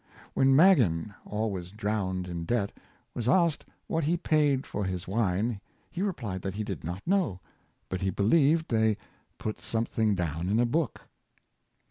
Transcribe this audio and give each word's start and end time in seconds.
When 0.33 0.55
Maginn, 0.55 1.13
always 1.27 1.69
drowned 1.69 2.27
in 2.27 2.43
debt, 2.43 2.71
was 3.13 3.27
asked 3.29 3.65
what 3.85 4.03
he 4.03 4.17
paid 4.17 4.65
for 4.65 4.83
his 4.83 5.07
wine, 5.07 5.61
he 5.91 6.01
replied 6.01 6.41
that 6.41 6.55
he 6.55 6.63
did 6.63 6.83
not 6.83 7.05
know, 7.05 7.39
but 7.87 8.01
he 8.01 8.09
believed 8.09 8.69
they" 8.71 8.97
put 9.37 9.61
some 9.61 9.85
thing 9.85 10.15
down 10.15 10.49
in 10.49 10.59
a 10.59 10.65
book." 10.65 11.01